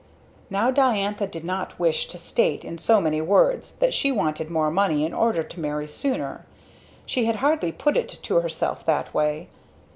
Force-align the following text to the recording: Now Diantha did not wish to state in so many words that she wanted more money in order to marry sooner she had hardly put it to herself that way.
Now 0.49 0.71
Diantha 0.71 1.27
did 1.27 1.43
not 1.43 1.77
wish 1.77 2.07
to 2.07 2.17
state 2.17 2.65
in 2.65 2.79
so 2.79 2.99
many 2.99 3.21
words 3.21 3.75
that 3.75 3.93
she 3.93 4.11
wanted 4.11 4.49
more 4.49 4.71
money 4.71 5.05
in 5.05 5.13
order 5.13 5.43
to 5.43 5.59
marry 5.59 5.87
sooner 5.87 6.43
she 7.05 7.25
had 7.25 7.35
hardly 7.35 7.71
put 7.71 7.95
it 7.95 8.09
to 8.09 8.37
herself 8.39 8.83
that 8.87 9.13
way. 9.13 9.49